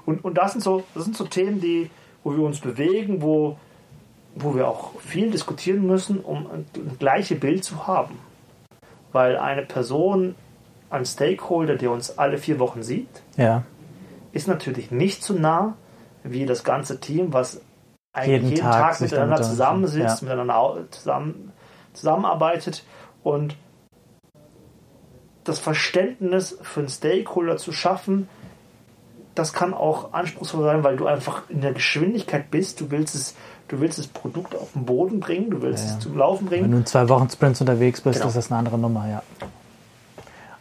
[0.06, 1.90] Und, und das, sind so, das sind so Themen, die,
[2.22, 3.58] wo wir uns bewegen, wo,
[4.34, 8.18] wo wir auch viel diskutieren müssen, um ein, ein gleiche Bild zu haben.
[9.12, 10.34] Weil eine Person,
[10.90, 13.62] ein Stakeholder, der uns alle vier Wochen sieht, ja.
[14.32, 15.76] ist natürlich nicht so nah
[16.22, 17.62] wie das ganze Team, was
[18.14, 20.28] eigentlich jeden, jeden Tag, Tag miteinander zusammensitzt, ja.
[20.28, 21.52] miteinander zusammen,
[21.92, 22.84] zusammenarbeitet
[23.22, 23.56] und
[25.42, 28.28] das Verständnis für einen Stakeholder zu schaffen,
[29.34, 32.80] das kann auch anspruchsvoll sein, weil du einfach in der Geschwindigkeit bist.
[32.80, 33.34] Du willst es,
[33.68, 36.64] du willst das Produkt auf den Boden bringen, du willst ja, es zum Laufen bringen.
[36.64, 38.28] Wenn du in zwei Wochen Sprints unterwegs bist, genau.
[38.28, 39.22] ist das eine andere Nummer, ja.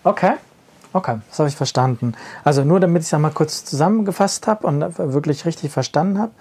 [0.04, 0.34] Okay.
[0.93, 2.13] Okay, das habe ich verstanden.
[2.43, 6.32] Also nur damit ich es einmal kurz zusammengefasst habe und wirklich richtig verstanden habe.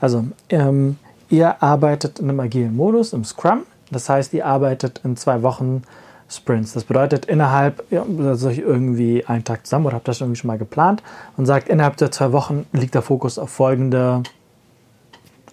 [0.00, 3.62] Also ähm, ihr arbeitet in einem agilen Modus, im Scrum.
[3.90, 5.82] Das heißt, ihr arbeitet in zwei Wochen
[6.28, 6.72] Sprints.
[6.72, 10.58] Das bedeutet, innerhalb, ja, euch irgendwie einen Tag zusammen oder habt das irgendwie schon mal
[10.58, 11.02] geplant
[11.36, 14.22] und sagt, innerhalb der zwei Wochen liegt der Fokus auf folgende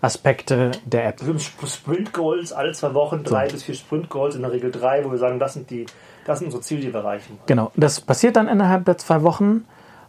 [0.01, 1.21] Aspekte der App.
[1.65, 3.53] Sprint Goals alle zwei Wochen, drei so.
[3.53, 5.87] bis vier Sprint Goals, in der Regel drei, wo wir sagen, das sind die,
[6.27, 7.39] das sind unsere Ziele, die wir erreichen.
[7.47, 9.65] Genau, das passiert dann innerhalb der zwei Wochen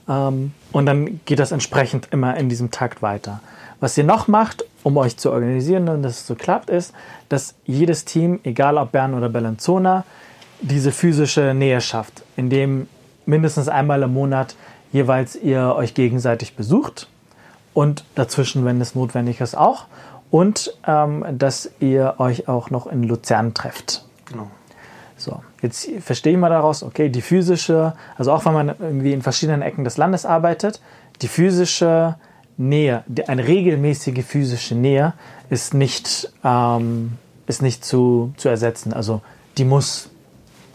[0.08, 3.40] ähm, und dann geht das entsprechend immer in diesem Takt weiter.
[3.80, 6.92] Was ihr noch macht, um euch zu organisieren und dass es so klappt, ist,
[7.28, 10.04] dass jedes Team, egal ob Bern oder Bellanzona,
[10.60, 12.88] diese physische Nähe schafft, indem
[13.24, 14.56] mindestens einmal im Monat
[14.90, 17.08] jeweils ihr euch gegenseitig besucht
[17.74, 19.84] und dazwischen, wenn es notwendig ist, auch.
[20.32, 24.04] Und ähm, dass ihr euch auch noch in Luzern trefft.
[24.26, 24.50] Genau.
[25.62, 29.62] Jetzt verstehe ich mal daraus, okay, die physische, also auch wenn man irgendwie in verschiedenen
[29.62, 30.80] Ecken des Landes arbeitet,
[31.20, 32.16] die physische
[32.56, 35.14] Nähe, eine regelmäßige physische Nähe
[35.50, 38.92] ist nicht, ähm, ist nicht zu, zu ersetzen.
[38.92, 39.20] Also
[39.56, 40.10] die muss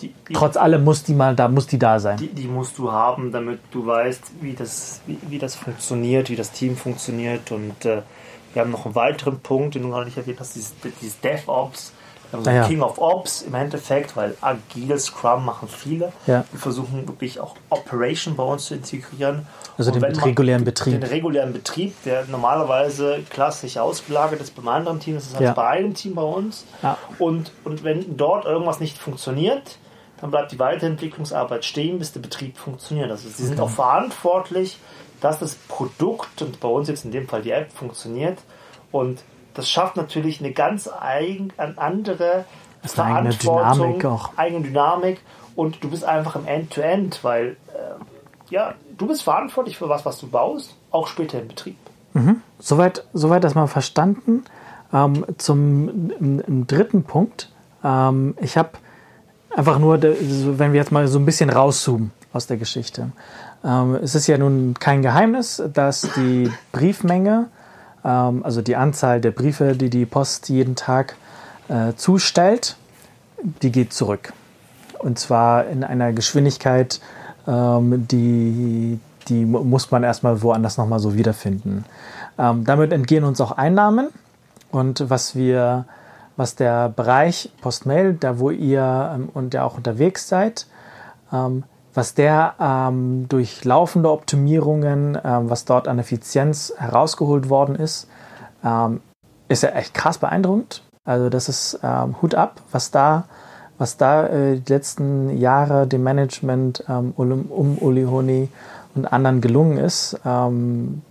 [0.04, 2.18] die, die, Trotz allem muss die mal da, muss die da sein.
[2.18, 6.36] Die, die musst du haben, damit du weißt, wie das, wie, wie das funktioniert, wie
[6.36, 7.52] das Team funktioniert.
[7.52, 8.02] Und äh,
[8.54, 11.94] wir haben noch einen weiteren Punkt, den du noch nicht erwähnt hast, dieses, dieses DevOps.
[12.34, 12.68] Also ja.
[12.68, 16.12] King of Ops im Endeffekt, weil agile Scrum machen viele.
[16.26, 16.44] Ja.
[16.52, 19.48] Wir versuchen wirklich auch Operation bei uns zu integrieren.
[19.78, 21.02] Also den regulären Betrieb.
[21.02, 25.54] Den regulären Betrieb, der normalerweise klassisch ausgelagert ist beim anderen Team, das ist halt ja.
[25.54, 26.66] bei einem Team bei uns.
[26.82, 26.98] Ja.
[27.20, 29.78] Und, und wenn dort irgendwas nicht funktioniert,
[30.22, 33.12] dann bleibt die Weiterentwicklungsarbeit stehen, bis der Betrieb funktioniert.
[33.12, 33.64] Also sie sind okay.
[33.64, 34.78] auch verantwortlich,
[35.20, 38.38] dass das Produkt und bei uns jetzt in dem Fall die App funktioniert.
[38.92, 39.20] Und
[39.54, 42.46] das schafft natürlich eine ganz eigen, eine andere
[42.82, 44.38] Das ist eine eigene Verantwortung, Dynamik auch.
[44.38, 45.22] eigene Dynamik
[45.56, 50.20] und du bist einfach im End-to-End, weil äh, ja, du bist verantwortlich für was, was
[50.20, 51.78] du baust, auch später im Betrieb.
[52.60, 54.44] Soweit, soweit das mal verstanden.
[54.94, 57.50] Ähm, zum im, dritten Punkt.
[57.84, 58.70] Ähm, ich habe
[59.56, 63.12] einfach nur, wenn wir jetzt mal so ein bisschen rauszoomen aus der Geschichte.
[63.64, 67.50] Ähm, es ist ja nun kein Geheimnis, dass die Briefmenge,
[68.04, 71.16] also die Anzahl der Briefe, die die Post jeden Tag
[71.70, 72.76] äh, zustellt,
[73.62, 74.34] die geht zurück.
[75.00, 77.00] Und zwar in einer Geschwindigkeit,
[77.48, 81.86] ähm, die, die mu- muss man erstmal woanders nochmal so wiederfinden.
[82.38, 84.10] Ähm, damit entgehen uns auch Einnahmen.
[84.72, 85.86] Und was wir,
[86.36, 90.68] was der Bereich Postmail, da wo ihr ähm, und ja auch unterwegs seid,
[91.32, 98.08] ähm, was der ähm, durch laufende Optimierungen, ähm, was dort an Effizienz herausgeholt worden ist,
[98.64, 99.02] ähm,
[99.48, 100.84] ist ja echt krass beeindruckend.
[101.06, 103.26] Also das ist ähm, Hut ab, was da,
[103.78, 108.50] was da äh, die letzten Jahre dem Management ähm, um, um Uli Honi
[108.96, 110.20] und anderen gelungen ist.
[110.26, 111.02] Ähm,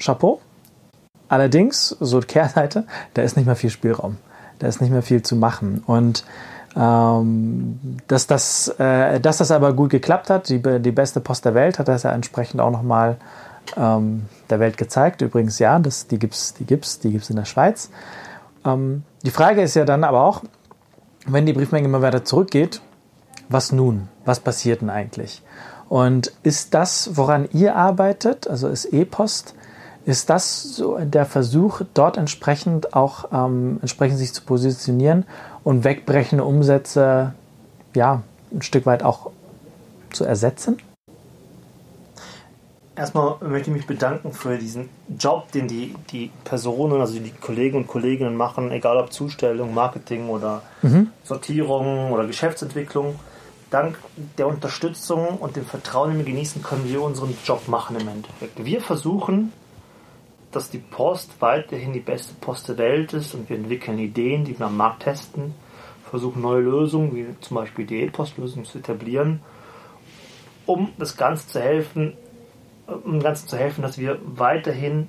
[0.00, 0.40] Chapeau.
[1.28, 4.16] Allerdings, so Kehrseite, da ist nicht mehr viel Spielraum.
[4.58, 5.82] Da ist nicht mehr viel zu machen.
[5.86, 6.24] Und
[6.76, 11.54] ähm, dass, das, äh, dass das aber gut geklappt hat, die, die beste Post der
[11.54, 13.16] Welt, hat das ja entsprechend auch nochmal
[13.76, 15.22] ähm, der Welt gezeigt.
[15.22, 17.90] Übrigens, ja, das, die gibt es die gibt's, die gibt's in der Schweiz.
[18.64, 20.42] Ähm, die Frage ist ja dann aber auch,
[21.26, 22.80] wenn die Briefmenge immer weiter zurückgeht,
[23.48, 24.08] was nun?
[24.24, 25.42] Was passiert denn eigentlich?
[25.88, 29.54] Und ist das, woran ihr arbeitet, also ist E-Post,
[30.06, 35.24] ist das so der Versuch, dort entsprechend auch ähm, entsprechend sich zu positionieren
[35.64, 37.34] und wegbrechende Umsätze
[37.94, 38.22] ja
[38.52, 39.30] ein Stück weit auch
[40.12, 40.78] zu ersetzen?
[42.96, 47.78] Erstmal möchte ich mich bedanken für diesen Job, den die, die Personen, also die Kollegen
[47.78, 50.62] und Kolleginnen machen, egal ob Zustellung, Marketing oder
[51.24, 53.18] Sortierung oder Geschäftsentwicklung.
[53.70, 53.98] Dank
[54.38, 58.64] der Unterstützung und dem Vertrauen, den wir genießen, können wir unseren Job machen im Endeffekt.
[58.64, 59.52] Wir versuchen,
[60.56, 64.58] dass die Post weiterhin die beste Post der Welt ist und wir entwickeln Ideen, die
[64.58, 65.54] wir am Markt testen,
[66.08, 69.40] versuchen neue Lösungen, wie zum Beispiel die E-Post-Lösung zu etablieren,
[70.66, 72.12] um das Ganze zu helfen,
[72.86, 75.08] um dem Ganzen zu helfen, dass wir weiterhin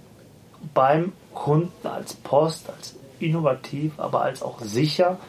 [0.74, 5.20] beim Kunden als Post, als innovativ, aber als auch sicher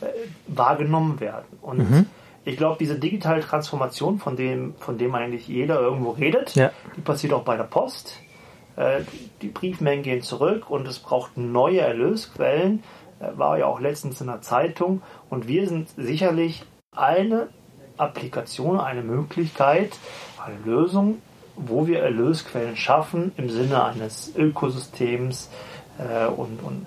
[0.00, 0.06] äh,
[0.46, 1.46] wahrgenommen werden.
[1.62, 2.06] Und
[2.44, 6.70] ich glaube, diese digitale Transformation, von dem, von dem eigentlich jeder irgendwo redet, Ja.
[6.96, 8.20] die passiert auch bei der Post.
[8.76, 9.00] Äh,
[9.42, 12.82] die Briefmengen gehen zurück und es braucht neue Erlösquellen.
[13.20, 15.02] Äh, War ja auch letztens in der Zeitung.
[15.30, 17.48] Und wir sind sicherlich eine
[17.96, 19.96] Applikation, eine Möglichkeit,
[20.44, 21.18] eine Lösung,
[21.56, 25.50] wo wir Erlösquellen schaffen im Sinne eines Ökosystems
[25.98, 26.86] äh, und, und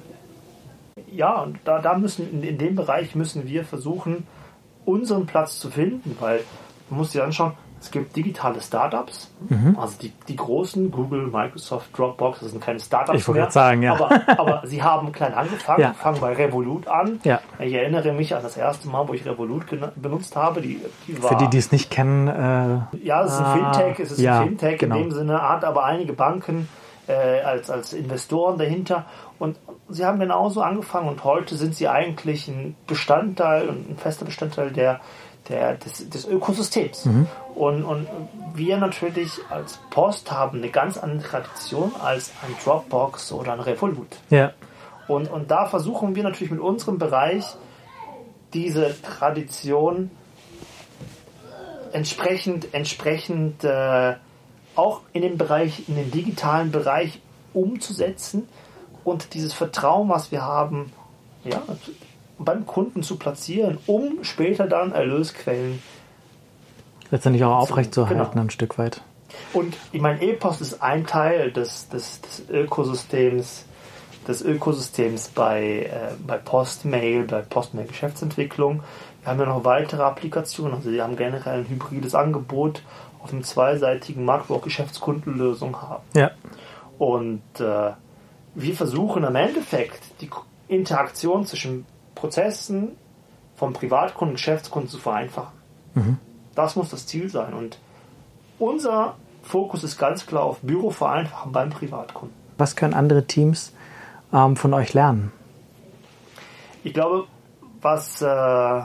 [1.10, 4.28] ja, und da, da müssen in, in dem Bereich müssen wir versuchen,
[4.86, 6.42] unseren Platz zu finden, weil
[6.90, 9.32] man muss sich anschauen, es gibt digitale Startups,
[9.78, 13.94] also die, die großen, Google, Microsoft, Dropbox, das sind keine Startups Ich mehr, sagen, ja.
[13.94, 15.94] aber, aber sie haben klein angefangen, Ja.
[15.94, 17.20] fangen bei Revolut an.
[17.24, 17.40] Ja.
[17.60, 20.62] Ich erinnere mich an das erste Mal, wo ich Revolut benutzt habe.
[20.62, 23.74] Die, die war, Für die, die es nicht kennen, äh, ja, es ist ein Ah,
[23.74, 24.96] Fintech, es ist ja, ein Fintech genau.
[24.98, 26.68] in dem Sinne, hat aber einige Banken
[27.08, 29.06] äh, als, als Investoren dahinter
[29.40, 34.26] und sie haben genauso angefangen und heute sind sie eigentlich ein Bestandteil und ein fester
[34.26, 35.00] Bestandteil der,
[35.50, 37.06] der, des, des Ökosystems.
[37.06, 37.28] Mhm.
[37.56, 38.08] Und, und
[38.54, 44.18] wir natürlich als Post haben eine ganz andere Tradition als ein Dropbox oder ein Revolut.
[44.30, 44.54] ja,
[45.08, 47.46] Und, und da versuchen wir natürlich mit unserem Bereich
[48.54, 50.12] diese Tradition
[51.92, 54.16] entsprechend, entsprechend äh,
[54.76, 57.20] auch in den Bereich, in den digitalen Bereich
[57.54, 58.48] umzusetzen
[59.04, 60.92] und dieses Vertrauen, was wir haben,
[61.44, 61.62] ja,
[62.40, 65.82] beim Kunden zu platzieren, um später dann Erlösquellen.
[67.10, 68.42] letztendlich auch aufrechtzuerhalten Genau.
[68.46, 69.02] ein Stück weit.
[69.54, 73.66] Und ich meine, E-Post ist ein Teil des, des, des Ökosystems,
[74.28, 78.82] des Ökosystems bei, äh, bei Postmail, bei Postmail Geschäftsentwicklung.
[79.22, 82.82] Wir haben ja noch weitere Applikationen, also wir haben generell ein hybrides Angebot
[83.24, 86.04] auf einem zweiseitigen Markt, wo auch Geschäftskundenlösungen haben.
[86.16, 86.32] Ja,
[86.98, 87.92] Und äh,
[88.56, 90.30] wir versuchen im Endeffekt die
[90.68, 91.86] Interaktion zwischen
[92.18, 92.98] Prozessen
[93.56, 95.58] vom Privatkunden und Geschäftskunden zu vereinfachen.
[96.56, 97.54] Das muss das Ziel sein.
[97.54, 97.80] Und
[98.60, 102.36] unser Fokus ist ganz klar auf Büro vereinfachen beim Privatkunden.
[102.58, 103.74] was können andere Teams
[104.34, 105.32] ähm, von euch lernen?
[106.84, 107.28] Ich glaube,
[107.82, 108.82] was, äh,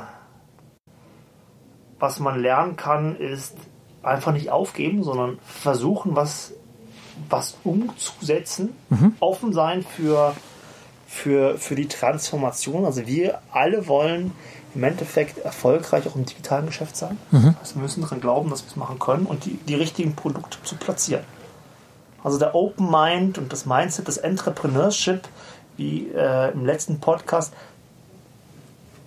[1.98, 3.56] was man lernen kann, ist
[4.02, 6.52] einfach nicht aufgeben, sondern versuchen, was,
[7.30, 8.74] was umzusetzen,
[9.20, 10.34] offen sein für,
[11.12, 12.86] für, für die Transformation.
[12.86, 14.32] Also wir alle wollen
[14.74, 17.18] im Endeffekt erfolgreich auch im digitalen Geschäft sein.
[17.30, 17.54] Mhm.
[17.60, 20.56] Also wir müssen daran glauben, dass wir es machen können und die, die richtigen Produkte
[20.64, 21.24] zu platzieren.
[22.24, 25.28] Also der Open Mind und das Mindset des Entrepreneurship,
[25.76, 27.52] wie äh, im letzten Podcast,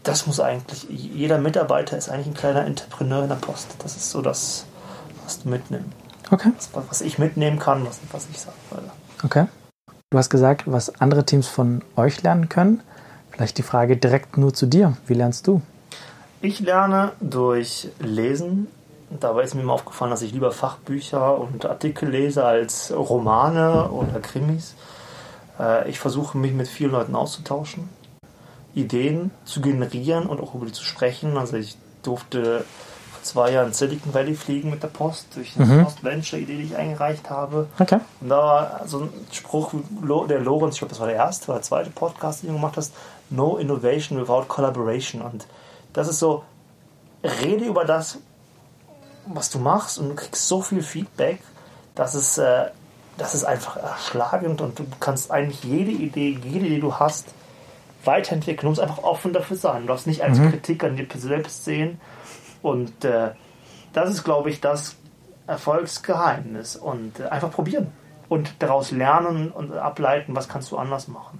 [0.03, 3.69] das muss eigentlich, jeder Mitarbeiter ist eigentlich ein kleiner Entrepreneur in der Post.
[3.79, 4.65] Das ist so das,
[5.23, 5.89] was du mitnimmst.
[6.29, 6.51] Okay.
[6.55, 8.91] Das, was ich mitnehmen kann, was, was ich sagen würde.
[9.23, 9.47] Okay.
[10.15, 12.79] Du hast gesagt, was andere Teams von euch lernen können.
[13.31, 14.95] Vielleicht die Frage direkt nur zu dir.
[15.07, 15.61] Wie lernst du?
[16.39, 18.67] Ich lerne durch Lesen.
[19.09, 24.21] Dabei ist mir immer aufgefallen, dass ich lieber Fachbücher und Artikel lese als Romane oder
[24.21, 24.75] Krimis.
[25.59, 27.89] Äh, ich versuche mich mit vielen Leuten auszutauschen,
[28.73, 31.37] Ideen zu generieren und auch über die zu sprechen.
[31.37, 32.63] Also ich durfte
[33.25, 35.83] zwei Jahren Silicon Valley fliegen mit der Post, durch eine mhm.
[35.83, 37.67] Post-Venture-Idee, die ich eingereicht habe.
[37.79, 37.99] Okay.
[38.21, 39.73] Und da war so ein Spruch,
[40.29, 42.93] der Lorenz, ich glaube, das war der erste oder zweite Podcast, den du gemacht hast,
[43.29, 45.21] No Innovation without Collaboration.
[45.21, 45.47] Und
[45.93, 46.43] das ist so,
[47.23, 48.19] rede über das,
[49.25, 51.39] was du machst und du kriegst so viel Feedback,
[51.95, 52.65] dass es, äh,
[53.17, 57.27] das ist einfach erschlagend und du kannst eigentlich jede Idee, jede Idee, die du hast,
[58.05, 58.65] weiterentwickeln.
[58.65, 59.81] Du musst einfach offen dafür sein.
[59.83, 60.51] Du darfst nicht als mhm.
[60.51, 61.99] Kritik an dir selbst sehen,
[62.65, 63.29] und äh,
[63.93, 64.95] das ist, glaube ich, das
[65.45, 66.75] Erfolgsgeheimnis.
[66.75, 67.91] Und äh, einfach probieren
[68.27, 71.39] und daraus lernen und ableiten, was kannst du anders machen.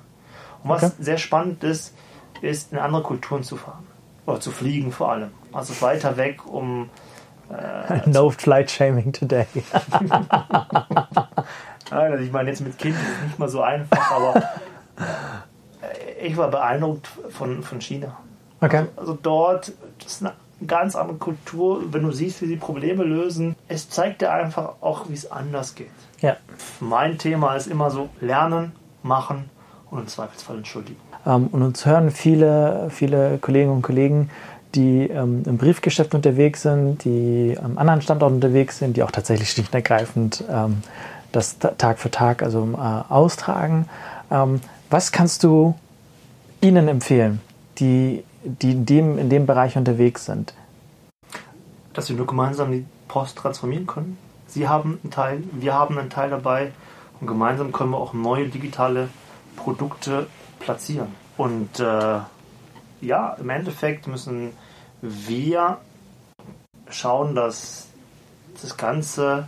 [0.62, 0.94] Und was okay.
[1.00, 1.96] sehr spannend ist,
[2.42, 3.88] ist in andere Kulturen zu fahren.
[4.28, 5.32] Oder zu fliegen vor allem.
[5.52, 6.92] Also weiter weg, um.
[7.50, 9.48] Äh, no flight shaming today.
[11.90, 14.44] Nein, also ich meine, jetzt mit Kind ist es nicht mal so einfach, aber
[15.82, 18.16] äh, ich war beeindruckt von, von China.
[18.62, 18.86] Okay.
[18.96, 20.34] Also, also dort, das ist eine
[20.68, 23.56] ganz andere Kultur, wenn du siehst, wie sie Probleme lösen.
[23.68, 25.88] Es zeigt dir einfach auch, wie es anders geht.
[26.22, 26.38] Ja.
[26.80, 28.74] Mein Thema ist immer so: Lernen,
[29.04, 29.50] machen
[29.92, 31.00] und im Zweifelsfall entschuldigen.
[31.26, 34.30] Ähm, und uns hören viele, viele Kolleginnen und Kollegen,
[34.76, 39.50] die ähm, im Briefgeschäft unterwegs sind, die am anderen Standort unterwegs sind, die auch tatsächlich
[39.50, 40.82] schlicht und ergreifend ähm,
[41.32, 43.88] das Tag für Tag also äh, austragen.
[44.32, 45.76] Ähm, was kannst du
[46.62, 47.42] ihnen empfehlen,
[47.80, 50.54] die die in dem, in dem Bereich unterwegs sind.
[51.94, 54.18] Dass wir nur gemeinsam die Post transformieren können.
[54.48, 56.72] Sie haben einen Teil, wir haben einen Teil dabei
[57.20, 59.10] und gemeinsam können wir auch neue digitale
[59.56, 60.28] Produkte
[60.60, 61.08] platzieren.
[61.38, 62.20] Und äh,
[63.02, 64.52] ja, im Endeffekt müssen
[65.02, 65.78] wir
[66.90, 67.88] schauen, dass
[68.62, 69.48] das ganze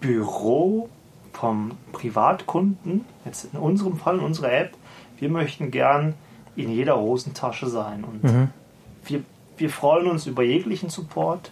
[0.00, 0.88] Büro
[1.32, 4.76] vom Privatkunden, jetzt in unserem Fall, in unserer App,
[5.18, 6.14] wir möchten gern
[6.56, 8.04] in jeder Hosentasche sein.
[8.04, 8.48] Und mhm.
[9.04, 9.22] wir,
[9.56, 11.50] wir freuen uns über jeglichen Support,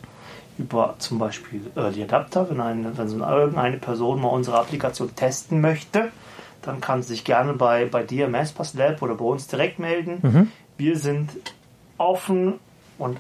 [0.59, 5.61] über zum Beispiel Early Adapter, wenn, eine, wenn so irgendeine Person mal unsere Applikation testen
[5.61, 6.11] möchte,
[6.63, 10.19] dann kann sie sich gerne bei, bei DMS Pass Lab oder bei uns direkt melden.
[10.23, 10.53] Mhm.
[10.77, 11.31] Wir sind
[11.97, 12.55] offen
[12.99, 13.19] und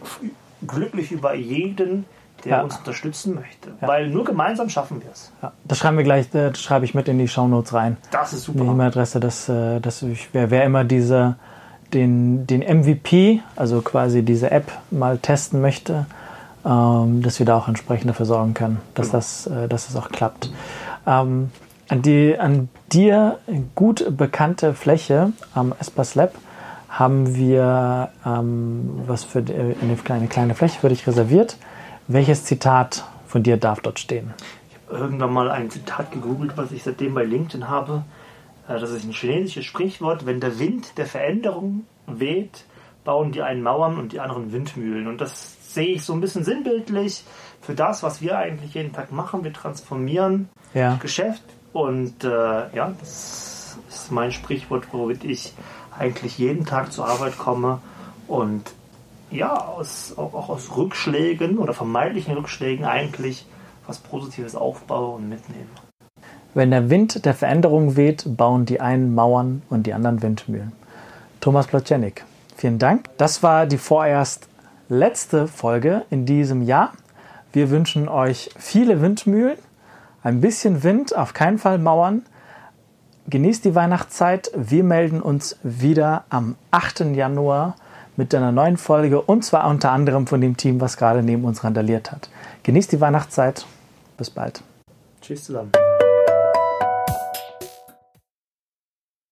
[0.66, 2.04] glücklich über jeden,
[2.44, 2.62] der ja.
[2.62, 3.70] uns unterstützen möchte.
[3.80, 3.88] Ja.
[3.88, 5.32] Weil nur gemeinsam schaffen wir es.
[5.42, 5.52] Ja.
[5.64, 7.96] Das schreiben wir gleich, äh, das schreibe ich mit in die Shownotes rein.
[8.10, 8.60] Das ist super.
[8.60, 11.36] Die E-Mail-Adresse, das, äh, das, wer, wer immer diese
[11.92, 16.06] den, den MVP, also quasi diese App, mal testen möchte,
[16.64, 19.18] ähm, dass wir da auch entsprechend dafür sorgen können, dass, genau.
[19.18, 20.50] das, äh, dass das auch klappt.
[21.06, 21.50] Ähm,
[21.88, 23.38] an, die, an dir
[23.74, 26.34] gut bekannte Fläche am Espas Lab
[26.88, 31.56] haben wir ähm, was für eine kleine, kleine Fläche für dich reserviert.
[32.08, 34.34] Welches Zitat von dir darf dort stehen?
[34.68, 38.02] Ich habe irgendwann mal ein Zitat gegoogelt, was ich seitdem bei LinkedIn habe.
[38.70, 42.64] Äh, das ist ein chinesisches Sprichwort, wenn der Wind der Veränderung weht,
[43.04, 45.06] bauen die einen Mauern und die anderen Windmühlen.
[45.06, 47.24] Und das sehe ich so ein bisschen sinnbildlich
[47.60, 49.44] für das, was wir eigentlich jeden Tag machen.
[49.44, 50.96] Wir transformieren ja.
[50.96, 55.52] Geschäft und äh, ja, das ist mein Sprichwort, womit ich
[55.96, 57.80] eigentlich jeden Tag zur Arbeit komme
[58.26, 58.72] und
[59.30, 63.46] ja, aus, auch, auch aus Rückschlägen oder vermeintlichen Rückschlägen eigentlich
[63.86, 65.68] was Positives aufbaue und mitnehme.
[66.52, 70.72] Wenn der Wind der Veränderung weht, bauen die einen Mauern und die anderen Windmühlen.
[71.40, 72.24] Thomas Plotjenik,
[72.56, 73.04] vielen Dank.
[73.18, 74.48] Das war die vorerst
[74.88, 76.92] letzte Folge in diesem Jahr.
[77.52, 79.58] Wir wünschen euch viele Windmühlen,
[80.22, 82.22] ein bisschen Wind, auf keinen Fall Mauern.
[83.28, 84.50] Genießt die Weihnachtszeit.
[84.56, 87.14] Wir melden uns wieder am 8.
[87.14, 87.76] Januar
[88.16, 91.62] mit einer neuen Folge und zwar unter anderem von dem Team, was gerade neben uns
[91.62, 92.28] randaliert hat.
[92.64, 93.66] Genießt die Weihnachtszeit.
[94.18, 94.62] Bis bald.
[95.22, 95.70] Tschüss zusammen.